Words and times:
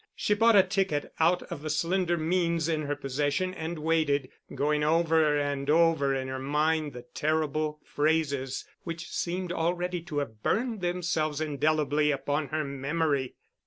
She 0.15 0.33
bought 0.33 0.55
a 0.55 0.63
ticket 0.63 1.13
out 1.19 1.43
of 1.51 1.61
the 1.61 1.69
slender 1.69 2.17
means 2.17 2.67
in 2.67 2.81
her 2.87 2.95
possession 2.95 3.53
and 3.53 3.77
waited, 3.77 4.29
going 4.55 4.83
over 4.83 5.37
and 5.37 5.69
over 5.69 6.15
in 6.15 6.27
her 6.27 6.39
mind 6.39 6.93
the 6.93 7.03
terrible 7.13 7.79
phrases 7.85 8.65
which 8.81 9.11
seemed 9.11 9.51
already 9.51 10.01
to 10.01 10.17
have 10.17 10.41
burned 10.41 10.81
themselves 10.81 11.39
indelibly 11.39 12.09
upon 12.09 12.47
her 12.47 12.63
memory. 12.63 13.35